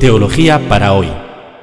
[0.00, 1.12] Teología para hoy.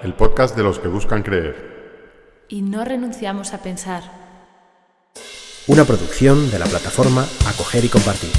[0.04, 2.46] El podcast de los que buscan creer.
[2.48, 4.04] Y no renunciamos a pensar.
[5.66, 8.30] Una producción de la plataforma Acoger y Compartir.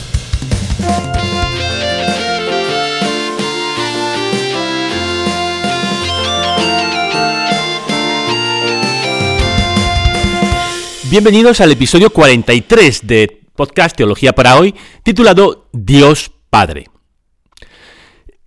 [11.10, 16.88] Bienvenidos al episodio 43 de Podcast Teología para hoy, titulado Dios Padre.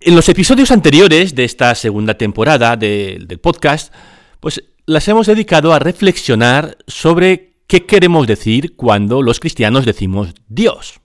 [0.00, 3.92] En los episodios anteriores de esta segunda temporada del podcast,
[4.40, 11.00] pues las hemos dedicado a reflexionar sobre qué queremos decir cuando los cristianos decimos Dios.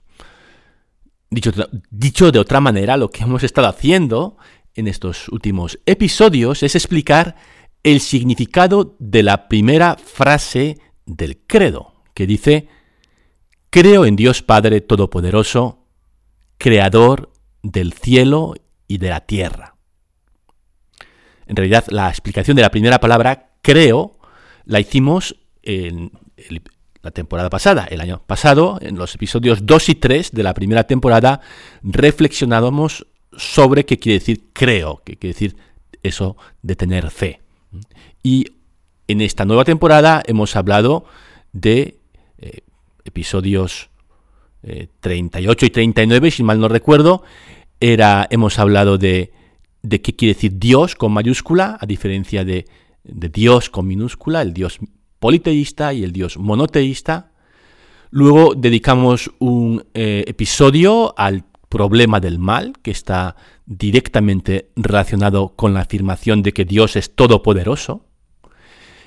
[1.28, 1.52] Dicho,
[1.90, 4.38] dicho de otra manera, lo que hemos estado haciendo
[4.74, 7.36] en estos últimos episodios es explicar
[7.82, 12.68] el significado de la primera frase del credo, que dice,
[13.78, 15.84] Creo en Dios Padre Todopoderoso,
[16.56, 17.30] Creador
[17.62, 18.54] del cielo
[18.88, 19.76] y de la tierra.
[21.46, 24.18] En realidad, la explicación de la primera palabra, creo,
[24.64, 26.10] la hicimos en
[27.02, 27.84] la temporada pasada.
[27.90, 31.42] El año pasado, en los episodios 2 y 3 de la primera temporada,
[31.82, 35.56] reflexionábamos sobre qué quiere decir creo, qué quiere decir
[36.02, 37.42] eso de tener fe.
[38.22, 38.46] Y
[39.06, 41.04] en esta nueva temporada hemos hablado
[41.52, 42.00] de
[42.38, 42.60] eh,
[43.06, 43.90] episodios
[45.00, 47.22] 38 eh, y 39, si mal no recuerdo,
[47.80, 49.32] era, hemos hablado de,
[49.82, 52.66] de qué quiere decir Dios con mayúscula, a diferencia de,
[53.04, 54.78] de Dios con minúscula, el Dios
[55.18, 57.32] politeísta y el Dios monoteísta.
[58.10, 65.80] Luego dedicamos un eh, episodio al problema del mal, que está directamente relacionado con la
[65.80, 68.06] afirmación de que Dios es todopoderoso.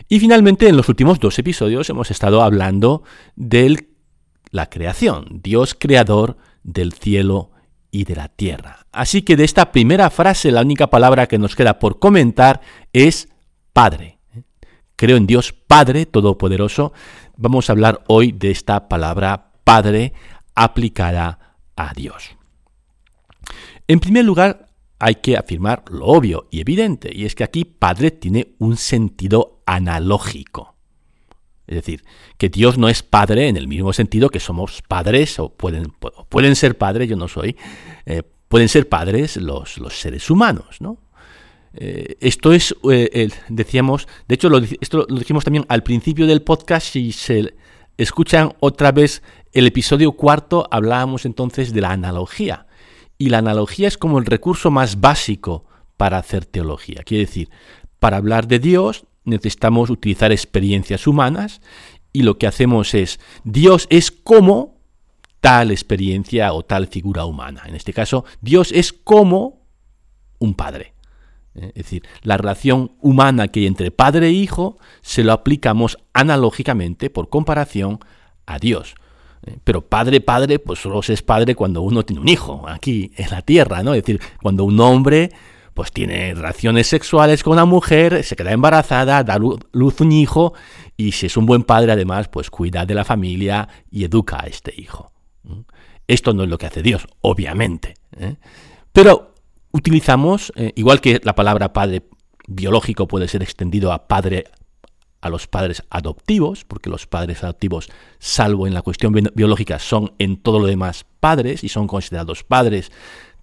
[0.09, 3.03] Y finalmente, en los últimos dos episodios hemos estado hablando
[3.35, 3.87] de
[4.51, 7.51] la creación, Dios creador del cielo
[7.91, 8.85] y de la tierra.
[8.91, 12.61] Así que de esta primera frase la única palabra que nos queda por comentar
[12.93, 13.29] es
[13.73, 14.19] Padre.
[14.95, 16.93] Creo en Dios Padre Todopoderoso.
[17.37, 20.13] Vamos a hablar hoy de esta palabra Padre
[20.55, 22.31] aplicada a Dios.
[23.87, 24.67] En primer lugar,
[24.99, 29.61] hay que afirmar lo obvio y evidente, y es que aquí Padre tiene un sentido
[29.65, 30.75] analógico.
[31.69, 32.03] Es decir,
[32.39, 35.93] que Dios no es padre en el mismo sentido que somos padres, o pueden,
[36.27, 37.55] pueden ser padres, yo no soy,
[38.07, 40.97] eh, pueden ser padres los, los seres humanos, ¿no?
[41.75, 44.49] Eh, esto es, eh, decíamos, de hecho,
[44.81, 47.53] esto lo dijimos también al principio del podcast, si se
[47.97, 49.21] escuchan otra vez
[49.53, 52.65] el episodio cuarto, hablábamos entonces de la analogía.
[53.19, 55.65] Y la analogía es como el recurso más básico
[55.97, 57.03] para hacer teología.
[57.03, 57.51] Quiere decir,
[57.99, 61.61] para hablar de Dios necesitamos utilizar experiencias humanas
[62.11, 64.79] y lo que hacemos es, Dios es como
[65.41, 67.63] tal experiencia o tal figura humana.
[67.65, 69.61] En este caso, Dios es como
[70.39, 70.93] un padre.
[71.55, 71.67] ¿eh?
[71.75, 77.09] Es decir, la relación humana que hay entre padre e hijo se lo aplicamos analógicamente,
[77.09, 77.99] por comparación,
[78.45, 78.95] a Dios.
[79.45, 79.57] ¿eh?
[79.63, 83.41] Pero padre, padre, pues solo es padre cuando uno tiene un hijo, aquí en la
[83.41, 83.93] tierra, ¿no?
[83.93, 85.31] Es decir, cuando un hombre
[85.73, 90.53] pues tiene relaciones sexuales con una mujer, se queda embarazada, da luz un hijo
[90.97, 94.47] y si es un buen padre además, pues cuida de la familia y educa a
[94.47, 95.11] este hijo.
[96.07, 97.93] Esto no es lo que hace Dios, obviamente.
[98.17, 98.35] ¿eh?
[98.91, 99.35] Pero
[99.71, 102.03] utilizamos, eh, igual que la palabra padre
[102.47, 104.45] biológico puede ser extendido a padre
[105.21, 110.37] a los padres adoptivos, porque los padres adoptivos, salvo en la cuestión biológica, son en
[110.37, 112.91] todo lo demás padres y son considerados padres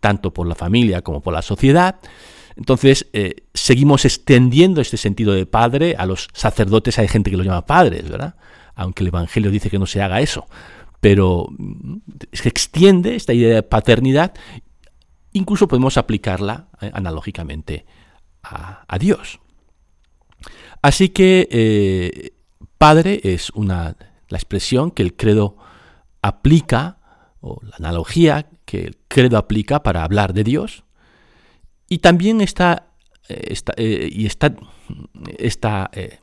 [0.06, 1.96] tanto por la familia como por la sociedad.
[2.54, 7.42] Entonces, eh, seguimos extendiendo este sentido de padre a los sacerdotes, hay gente que lo
[7.42, 8.36] llama padres, ¿verdad?
[8.76, 10.46] Aunque el Evangelio dice que no se haga eso.
[11.00, 11.96] Pero mm,
[12.32, 14.32] se extiende esta idea de paternidad,
[15.32, 17.84] incluso podemos aplicarla eh, analógicamente
[18.44, 19.40] a, Dios.
[20.82, 22.30] Así que eh,
[22.78, 23.96] padre es una,
[24.28, 25.56] la expresión que el credo
[26.22, 26.98] aplica,
[27.40, 30.84] o la analogía que el credo aplica para hablar de Dios.
[31.88, 32.88] Y también está,
[33.28, 36.18] eh, eh, y esta, eh,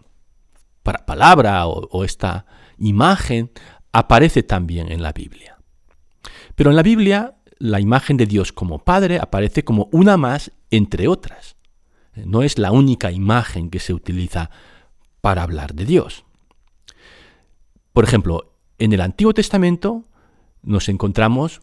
[1.05, 2.45] palabra o, esta
[2.77, 3.51] imagen
[3.93, 5.57] aparece también en la Biblia.
[6.55, 11.07] Pero en la Biblia la imagen de Dios como Padre aparece como una más entre
[11.07, 11.55] otras.
[12.15, 14.49] No es la única imagen que se utiliza
[15.21, 16.25] para hablar de Dios.
[17.93, 20.05] Por ejemplo, en el Antiguo Testamento
[20.63, 21.61] nos encontramos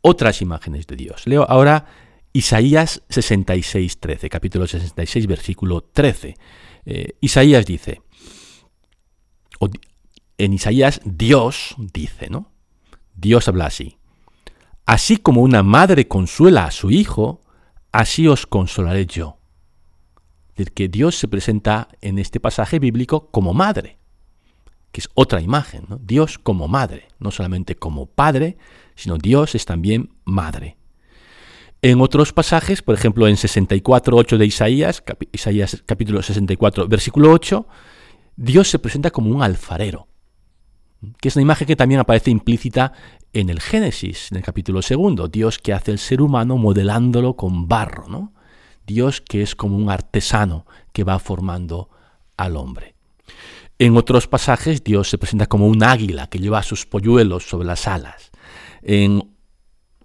[0.00, 1.26] otras imágenes de Dios.
[1.26, 1.86] Leo ahora
[2.32, 6.36] Isaías 66, 13, capítulo 66, versículo 13.
[6.84, 8.02] Eh, Isaías dice,
[10.36, 12.52] en Isaías Dios dice, ¿no?
[13.14, 13.98] Dios habla así.
[14.84, 17.40] así como una madre consuela a su hijo,
[17.92, 19.38] así os consolaré yo.
[20.48, 23.98] Es decir, que Dios se presenta en este pasaje bíblico como madre,
[24.94, 28.56] que es otra imagen, Dios como madre, no solamente como padre,
[28.94, 30.76] sino Dios es también madre.
[31.82, 35.02] En otros pasajes, por ejemplo en 64.8 de Isaías,
[35.32, 37.66] Isaías capítulo 64, versículo 8,
[38.36, 40.06] Dios se presenta como un alfarero,
[41.20, 42.92] que es una imagen que también aparece implícita
[43.32, 47.66] en el Génesis, en el capítulo segundo, Dios que hace el ser humano modelándolo con
[47.66, 48.32] barro, ¿no?
[48.86, 51.90] Dios que es como un artesano que va formando
[52.36, 52.94] al hombre.
[53.78, 57.88] En otros pasajes Dios se presenta como un águila que lleva sus polluelos sobre las
[57.88, 58.30] alas.
[58.82, 59.34] En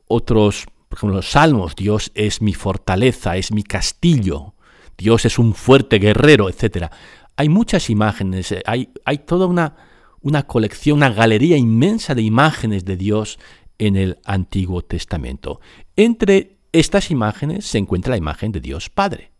[0.07, 4.55] otros, por ejemplo, los salmos, Dios es mi fortaleza, es mi castillo,
[4.97, 6.87] Dios es un fuerte guerrero, etc.
[7.35, 9.75] Hay muchas imágenes, eh, hay, hay toda una,
[10.21, 13.39] una colección, una galería inmensa de imágenes de Dios
[13.77, 15.61] en el Antiguo Testamento.
[15.95, 19.31] Entre estas imágenes se encuentra la imagen de Dios Padre.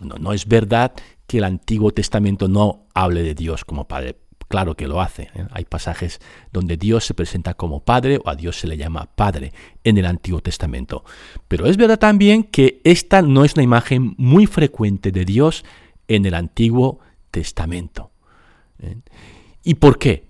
[0.00, 0.92] No, no es verdad
[1.26, 4.16] que el Antiguo Testamento no hable de Dios como Padre.
[4.48, 5.30] Claro que lo hace.
[5.34, 5.46] ¿eh?
[5.52, 6.20] Hay pasajes
[6.52, 9.52] donde Dios se presenta como Padre o a Dios se le llama Padre
[9.84, 11.04] en el Antiguo Testamento.
[11.48, 15.64] Pero es verdad también que esta no es una imagen muy frecuente de Dios
[16.08, 17.00] en el Antiguo
[17.30, 18.10] Testamento.
[18.80, 18.96] ¿eh?
[19.62, 20.26] ¿Y por qué?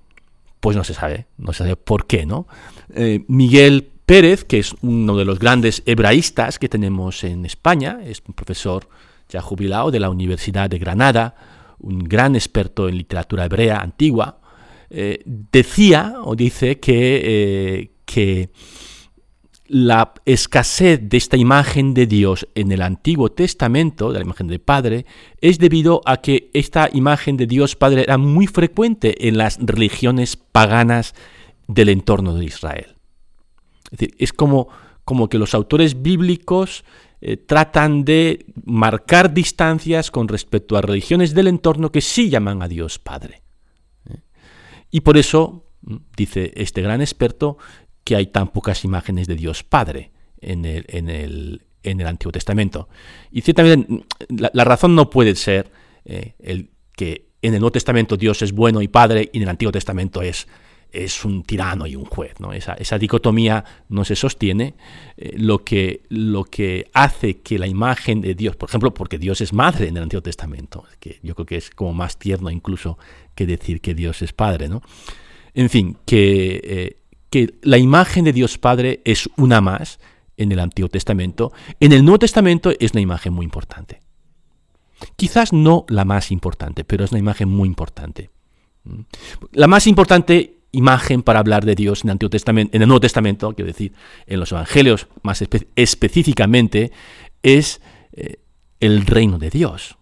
[0.60, 2.46] Pues no se sabe, no se sabe por qué, ¿no?
[2.94, 8.22] Eh, Miguel Pérez, que es uno de los grandes hebraístas que tenemos en España, es
[8.26, 8.88] un profesor
[9.34, 11.34] ya jubilado de la Universidad de Granada,
[11.80, 14.40] un gran experto en literatura hebrea antigua,
[14.90, 18.50] eh, decía o dice que, eh, que
[19.66, 24.60] la escasez de esta imagen de Dios en el Antiguo Testamento, de la imagen del
[24.60, 25.04] Padre,
[25.40, 30.36] es debido a que esta imagen de Dios Padre era muy frecuente en las religiones
[30.36, 31.14] paganas
[31.66, 32.94] del entorno de Israel.
[33.90, 34.68] Es decir, es como,
[35.04, 36.84] como que los autores bíblicos
[37.26, 42.68] eh, tratan de marcar distancias con respecto a religiones del entorno que sí llaman a
[42.68, 43.40] Dios Padre.
[44.10, 44.18] ¿eh?
[44.90, 47.56] Y por eso, mm, dice este gran experto,
[48.04, 52.30] que hay tan pocas imágenes de Dios Padre en el, en el, en el Antiguo
[52.30, 52.90] Testamento.
[53.30, 55.72] Y ciertamente mm, la, razón no puede ser
[56.04, 59.48] eh, el que en el Nuevo Testamento Dios es bueno y Padre y en el
[59.48, 60.46] Antiguo Testamento es,
[60.94, 62.34] es un tirano y un juez.
[62.40, 62.52] ¿no?
[62.52, 64.74] Esa, esa dicotomía no se sostiene.
[65.16, 69.40] Eh, lo, que, lo que hace que la imagen de Dios, por ejemplo, porque Dios
[69.40, 72.98] es madre en el Antiguo Testamento, que yo creo que es como más tierno incluso
[73.34, 74.68] que decir que Dios es padre.
[74.68, 74.82] ¿no?
[75.54, 76.96] En fin, que eh,
[77.34, 79.98] que la imagen de Dios Padre es una más
[80.36, 81.52] en el Antiguo Testamento.
[81.80, 83.98] En el Nuevo Testamento es una imagen muy importante.
[85.16, 88.30] Quizás no la más importante, pero es una imagen muy importante.
[88.84, 89.00] Mm.
[89.50, 92.18] La más importante imagen para hablar de Dios en el,
[92.88, 93.92] Nuevo Testamento, quiero decir,
[94.26, 95.42] en los Evangelios más
[95.76, 96.92] específicamente,
[97.42, 97.80] es
[98.12, 98.36] eh,
[98.80, 99.96] el reino de Dios.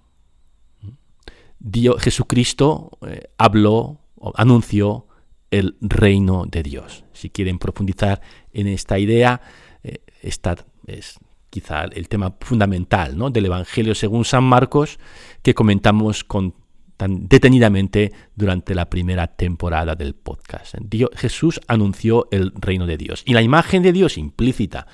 [1.59, 4.01] Dios Jesucristo eh, habló,
[4.35, 5.07] anunció
[5.51, 7.05] el reino de Dios.
[7.13, 8.21] Si quieren profundizar
[8.53, 9.41] en esta idea,
[9.83, 11.19] eh, es
[11.51, 13.29] quizá el tema fundamental ¿no?
[13.29, 14.99] del Evangelio según San Marcos
[15.43, 16.55] que comentamos con,
[17.03, 20.75] tan detenidamente durante la primera temporada del podcast.
[21.15, 24.87] Jesús anunció el reino de Dios y la imagen de Dios implícita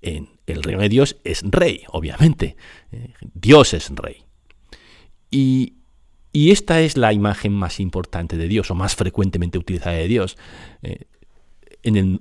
[0.00, 2.56] en el reino de Dios es rey, obviamente.
[2.92, 4.24] Eh, Dios es rey.
[5.30, 5.76] Y
[6.36, 10.36] y esta es la imagen más importante de Dios, o más frecuentemente utilizada de Dios
[10.82, 11.06] eh,
[11.82, 12.20] en,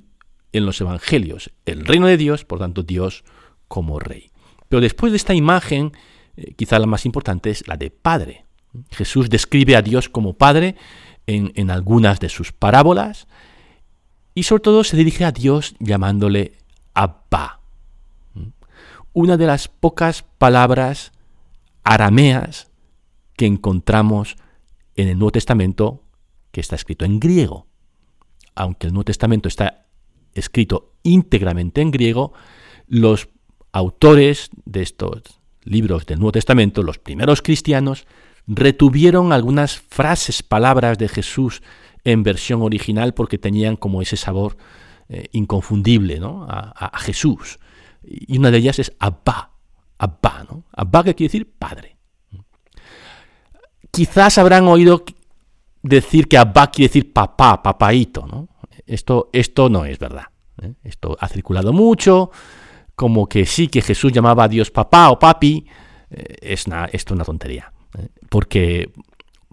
[0.53, 1.51] los evangelios.
[1.65, 3.25] El reino de Dios, por tanto, Dios
[3.67, 4.31] como rey.
[4.69, 5.91] Pero después de esta imagen,
[6.37, 8.44] eh, quizá la más importante es la de Padre.
[8.91, 10.75] Jesús describe a Dios como Padre
[11.27, 13.27] en, algunas de sus parábolas
[14.33, 16.57] y sobre todo se dirige a Dios llamándole
[16.93, 17.61] Abba.
[19.13, 21.11] Una de las pocas palabras
[21.83, 22.69] arameas
[23.37, 24.35] que encontramos
[24.95, 26.03] en el Nuevo Testamento
[26.51, 27.67] que está escrito en griego.
[28.55, 29.85] Aunque el Nuevo Testamento está
[30.33, 32.33] escrito íntegramente en griego,
[32.87, 33.29] los
[33.71, 35.21] autores de estos
[35.63, 38.05] libros del Nuevo Testamento, los primeros cristianos,
[38.47, 41.61] retuvieron algunas frases, palabras de Jesús
[42.03, 44.57] en versión original porque tenían como ese sabor
[45.09, 46.45] eh, inconfundible ¿no?
[46.47, 47.59] a, Jesús.
[48.03, 49.51] Y una de ellas es Abba,
[49.97, 50.65] Abba, ¿no?
[50.71, 51.97] Abba que quiere decir padre.
[53.91, 55.03] Quizás habrán oído
[55.81, 58.49] decir que Abba quiere decir papá, papaito, ¿no?
[58.85, 60.25] Esto, esto no es verdad.
[60.61, 60.73] ¿eh?
[60.83, 62.29] Esto ha circulado mucho,
[62.95, 65.65] como que sí, que Jesús llamaba a Dios papá o papi,
[66.11, 67.71] eh, es esto es una tontería.
[68.35, 68.39] ¿Eh?
[68.39, 68.93] Porque,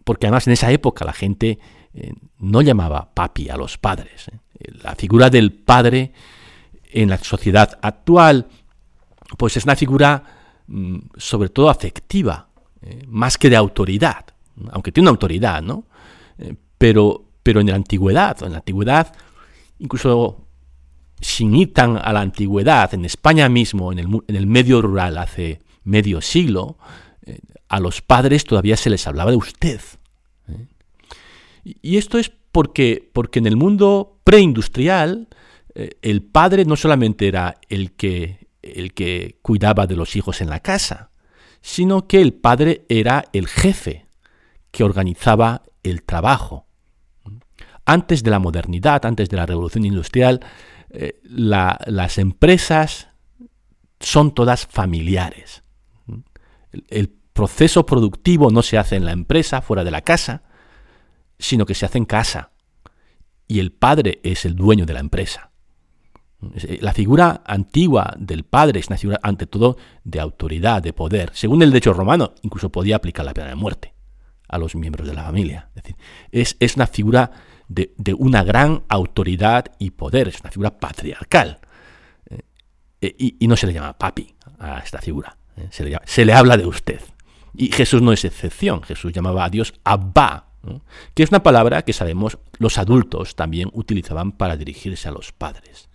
[0.05, 1.59] porque además en esa época la gente
[2.39, 4.31] no llamaba papi a los padres.
[4.83, 6.12] La figura del padre
[6.93, 8.47] en la sociedad actual,
[9.37, 10.23] pues es una figura
[10.67, 12.49] mm, sobre todo afectiva,
[12.83, 14.27] eh, más que de autoridad,
[14.71, 15.85] aunque tiene una autoridad, ¿no?
[16.39, 19.12] Eh, pero, pero en la antigüedad, en la antigüedad,
[19.79, 20.47] incluso
[21.21, 25.61] sin ir a la antigüedad, en España mismo, en el, en el medio rural hace
[25.85, 26.77] medio siglo,
[27.26, 27.38] eh,
[27.69, 29.81] a los padres todavía se les hablaba de usted.
[31.64, 35.29] Y esto es porque, porque en el mundo preindustrial,
[35.75, 40.61] el padre no solamente era el que, el que cuidaba de los hijos en la
[40.61, 41.12] casa,
[41.62, 44.07] sino que el padre era el jefe
[44.71, 46.67] que organizaba el trabajo.
[47.85, 50.41] Antes de la modernidad, antes de la revolución industrial,
[50.91, 53.09] eh, las empresas
[54.00, 55.62] son todas familiares.
[56.88, 60.43] El, proceso productivo no se hace en la empresa, fuera de la casa,
[61.38, 62.50] sino que se hace en casa.
[63.49, 65.50] Y el padre es el dueño de la empresa.
[66.57, 71.31] Eh, la figura antigua del padre es una figura ante todo de autoridad, de poder.
[71.33, 73.95] Según el derecho romano, incluso podía aplicar la pena de muerte
[74.49, 75.71] a los miembros de la familia.
[75.75, 75.97] Es, decir,
[76.61, 77.31] es, una figura
[77.69, 81.59] de, una gran autoridad y poder, es una figura patriarcal.
[82.29, 82.41] Eh,
[83.00, 85.37] eh, y, no se le llama papi a esta figura,
[85.71, 87.00] se, le se, le habla de usted.
[87.54, 90.47] Y Jesús no es excepción, Jesús llamaba a Dios Abba,
[91.14, 95.88] que es una palabra que sabemos los adultos también utilizaban para dirigirse a los padres.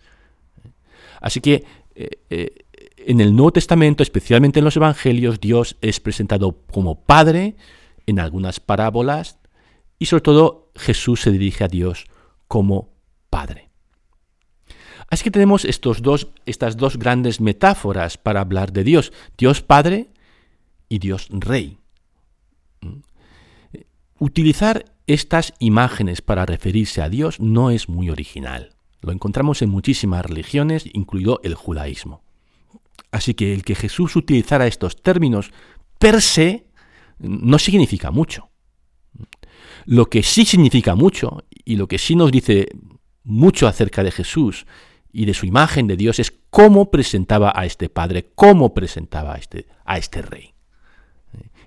[1.21, 1.63] Así que
[1.95, 2.65] eh, eh,
[2.97, 7.55] en el Nuevo Testamento, especialmente en los Evangelios, Dios es presentado como Padre
[8.05, 9.39] en algunas parábolas
[9.97, 12.05] y sobre todo Jesús se dirige a Dios
[12.47, 12.89] como
[13.29, 13.66] Padre.
[15.09, 20.09] Así que tenemos estos dos, estas dos grandes metáforas para hablar de Dios, Dios Padre
[20.89, 21.77] y Dios Rey.
[24.19, 28.75] Utilizar estas imágenes para referirse a Dios no es muy original.
[29.01, 32.23] Lo encontramos en muchísimas religiones, incluido el judaísmo.
[33.11, 35.51] Así que el que Jesús utilizara estos términos
[35.99, 36.67] per se
[37.19, 38.49] no significa mucho.
[39.85, 42.67] Lo que sí significa mucho y lo que sí nos dice
[43.23, 44.65] mucho acerca de Jesús
[45.17, 49.37] y de su imagen de Dios es cómo presentaba a este Padre, cómo presentaba a
[49.37, 50.53] este, a este Rey.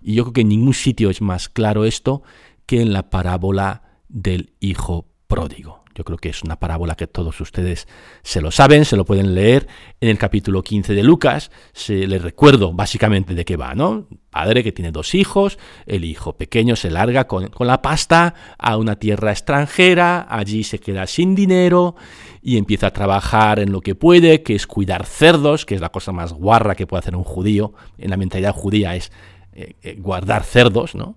[0.00, 2.23] Y yo creo que en ningún sitio es más claro esto
[2.64, 5.83] que en la parábola del Hijo Pródigo.
[5.97, 7.88] Yo creo que es una parábola que todos ustedes
[8.23, 9.66] se lo saben, se lo pueden leer
[10.00, 11.50] en el capítulo 15 de Lucas.
[11.73, 14.07] Se les recuerdo básicamente de qué va, ¿no?
[14.30, 18.76] Padre que tiene dos hijos, el hijo pequeño se larga con, con la pasta a
[18.76, 21.97] una tierra extranjera, allí se queda sin dinero
[22.42, 25.90] y empieza a trabajar en lo que puede, que es cuidar cerdos, que es la
[25.90, 27.75] cosa más guarra que puede hacer un judío.
[27.99, 29.12] En la mentalidad judía es
[29.52, 31.16] eh, eh, guardar cerdos, ¿no?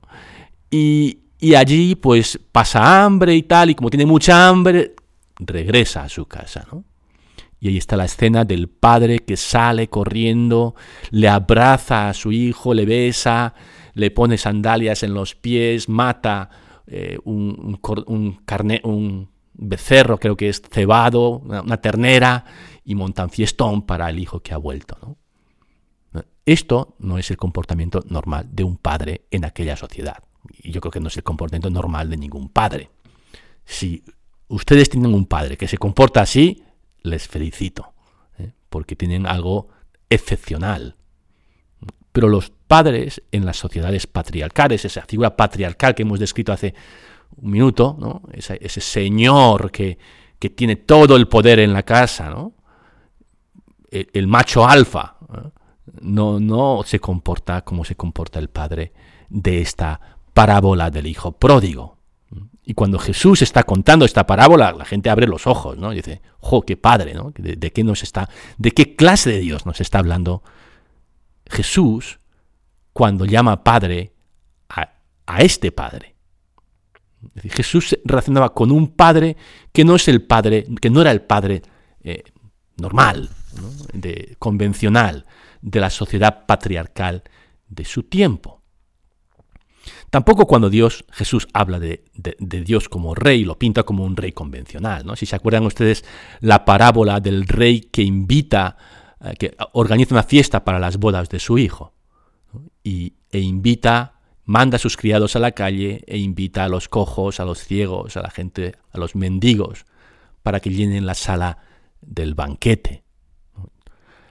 [0.70, 4.96] Y, y allí pues pasa hambre y tal, y como tiene mucha hambre,
[5.38, 6.84] regresa a su casa, ¿no?
[7.64, 10.76] Y ahí está la escena del padre que sale corriendo,
[11.12, 13.54] le abraza a su hijo, le besa,
[13.94, 16.50] le pone sandalias en los pies, mata
[16.88, 22.46] eh, un, un, becerro, creo que es cebado, una, ternera,
[22.84, 24.98] y monta un fiestón para el hijo que ha vuelto.
[25.02, 26.26] ¿no?
[26.46, 30.18] Esto no es el comportamiento normal de un padre en aquella sociedad
[30.62, 32.90] y yo creo que no es el comportamiento normal de ningún padre.
[33.66, 34.04] Si
[34.48, 36.64] ustedes tienen un padre que se comporta así,
[37.02, 37.94] les felicito,
[38.38, 38.52] ¿eh?
[38.70, 39.70] porque tienen algo
[40.10, 40.96] excepcional.
[42.12, 46.74] Pero los padres en las sociedades patriarcales, esa figura patriarcal que hemos descrito hace
[47.38, 48.22] un minuto, ¿no?
[48.32, 49.98] ese, señor que,
[50.40, 52.54] que, tiene todo el poder en la casa, ¿no?
[53.92, 55.18] el, macho alfa,
[56.02, 58.94] no, no se comporta como se comporta el padre
[59.30, 60.00] de esta
[60.34, 61.98] parábola del hijo pródigo.
[62.66, 65.92] Y cuando Jesús está contando esta parábola, la gente abre los ojos, ¿no?
[65.92, 67.34] Y dice, ¡jo, qué padre, ¿no?
[67.36, 70.44] ¿De, qué nos está, de qué clase de Dios nos está hablando
[71.46, 72.20] Jesús
[72.94, 74.14] cuando llama padre
[74.70, 76.13] a, este padre?
[77.50, 79.38] Jesús relacionaba con un padre
[79.72, 81.62] que no es el padre, que no era el padre
[82.04, 82.24] eh,
[82.78, 83.30] normal,
[83.94, 85.26] de, convencional
[85.62, 87.24] de la sociedad patriarcal
[87.68, 88.62] de su tiempo.
[90.10, 95.06] Tampoco cuando Dios, Jesús habla de, Dios como rey, lo pinta como un rey convencional.
[95.06, 95.16] ¿no?
[95.16, 96.06] Si se acuerdan ustedes
[96.40, 98.78] la parábola del rey que invita,
[99.20, 101.94] eh, que organiza una fiesta para las bodas de su hijo.
[102.84, 104.13] Y, e invita,
[104.46, 108.18] manda a sus criados a la calle e invita a los cojos, a los ciegos,
[108.18, 109.86] a la gente, a los mendigos,
[110.42, 111.60] para que llenen la sala
[112.02, 113.04] del banquete.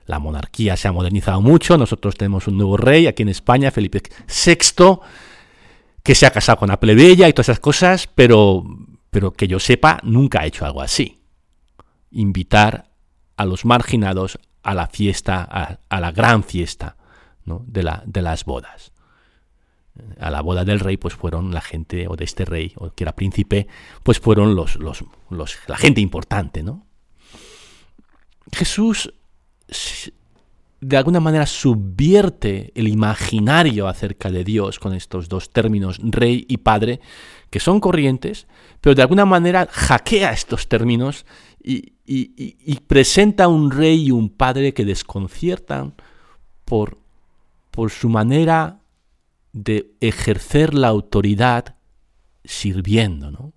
[0.07, 4.02] La monarquía se ha modernizado mucho, nosotros tenemos un nuevo rey aquí en España, Felipe
[4.28, 4.99] VI,
[6.02, 8.64] que se ha casado con la plebeya y todas esas cosas, pero,
[9.11, 11.21] pero que yo sepa, nunca ha hecho algo así.
[12.11, 12.90] Invitar
[13.37, 15.42] a los marginados a la fiesta,
[15.88, 16.97] a, la gran fiesta
[17.45, 18.91] de, la, de las bodas.
[20.18, 23.04] A la boda del rey, pues fueron la gente, o de este rey, o que
[23.04, 23.66] era príncipe,
[24.02, 26.87] pues fueron los, los, los la gente importante, ¿no?
[28.52, 29.12] Jesús
[30.82, 36.56] de alguna manera subvierte el imaginario acerca de Dios con estos dos términos, rey y
[36.56, 37.00] padre,
[37.50, 38.49] que son corrientes,
[38.80, 41.25] pero de alguna manera hackea estos términos
[41.62, 41.92] y,
[42.88, 45.94] presenta un rey y un padre que desconciertan
[46.64, 46.99] por,
[47.70, 48.80] por su manera
[49.52, 51.76] de ejercer la autoridad
[52.44, 53.52] sirviendo, ¿no?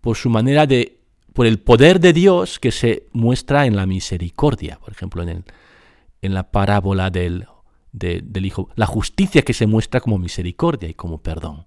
[0.00, 0.98] por su manera de
[1.32, 5.44] por el poder de Dios que se muestra en la misericordia, por ejemplo, en, el,
[6.20, 7.46] en la parábola del,
[7.92, 11.66] del Hijo, la justicia que se muestra como misericordia y como perdón.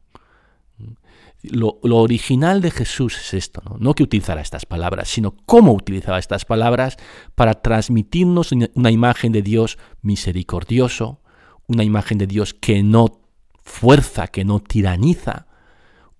[1.41, 3.77] Lo, original de Jesús es esto, ¿no?
[3.79, 6.97] no que utilizara estas palabras, sino cómo utilizaba estas palabras
[7.35, 11.21] para transmitirnos una imagen de Dios misericordioso,
[11.67, 13.19] una imagen de Dios que no
[13.63, 15.47] fuerza, que no tiraniza,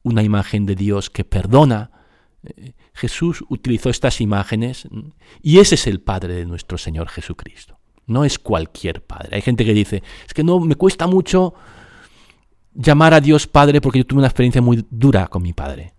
[0.04, 1.92] una imagen de Dios que perdona,
[2.94, 4.88] Jesús utilizó estas imágenes
[5.42, 7.78] y ese es el Padre de nuestro Señor Jesucristo.
[8.08, 9.36] No es cualquier Padre.
[9.36, 11.54] Hay gente que dice, es que no, me cuesta mucho
[12.74, 15.94] llamar a Dios Padre porque yo tuve una experiencia muy dura con mi Padre.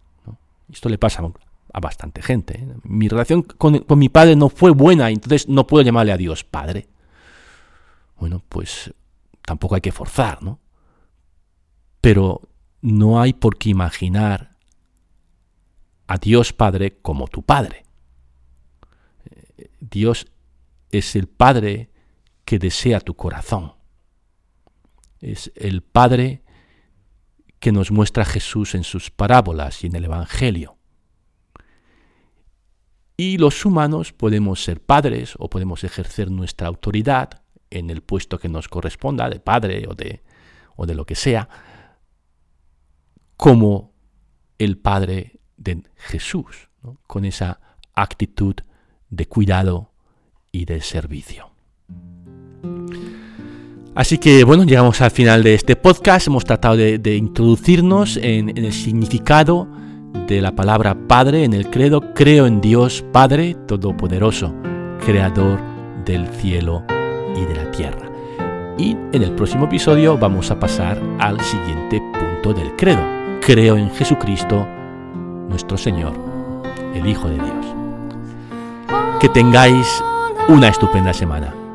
[0.72, 1.22] Esto le pasa
[1.72, 2.58] a bastante gente.
[2.60, 2.74] ¿eh?
[2.84, 6.44] Mi relación con, con mi Padre no fue buena, entonces no puedo llamarle a Dios
[6.44, 6.88] Padre.
[8.18, 8.94] Bueno, pues
[9.46, 10.60] tampoco hay que forzar, ¿no?
[12.02, 12.42] Pero
[12.82, 14.58] no hay por qué imaginar
[16.06, 17.86] a Dios Padre como tu Padre.
[19.80, 20.26] Dios
[20.90, 21.90] es el Padre
[22.44, 23.72] que desea tu corazón.
[25.20, 26.42] Es el Padre
[27.58, 30.76] que nos muestra Jesús en sus parábolas y en el Evangelio.
[33.16, 38.48] Y los humanos podemos ser padres o podemos ejercer nuestra autoridad en el puesto que
[38.48, 40.22] nos corresponda, de padre o de,
[40.76, 41.48] o de lo que sea,
[43.36, 43.92] como
[44.58, 46.68] el Padre de Jesús,
[47.06, 47.60] con esa
[47.94, 48.54] actitud
[49.10, 49.92] de cuidado
[50.52, 51.50] y de servicio.
[53.94, 56.26] Así que bueno, llegamos al final de este podcast.
[56.26, 59.66] Hemos tratado de, introducirnos en, en, el significado
[60.26, 62.12] de la palabra Padre en el credo.
[62.14, 64.54] Creo en Dios Padre Todopoderoso,
[65.00, 65.60] Creador
[66.04, 66.84] del cielo
[67.36, 68.08] y de la tierra.
[68.78, 73.02] Y en el próximo episodio vamos a pasar al siguiente punto del credo.
[73.40, 74.66] Creo en Jesucristo,
[75.48, 76.12] nuestro Señor,
[76.94, 77.66] el Hijo de Dios.
[79.20, 80.02] Que tengáis
[80.48, 81.65] una estupenda semana.